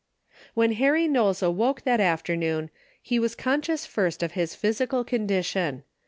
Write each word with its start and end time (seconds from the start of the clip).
When 0.55 0.71
Harry 0.71 1.07
Knowles 1.07 1.43
awoke 1.43 1.83
that 1.83 1.99
after 1.99 2.35
noon, 2.35 2.71
he 3.03 3.19
was 3.19 3.35
conscious 3.35 3.85
first 3.85 4.23
of 4.23 4.31
his 4.31 4.55
physical 4.55 5.03
condition. 5.03 5.83